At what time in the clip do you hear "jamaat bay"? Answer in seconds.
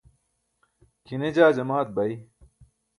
1.55-2.11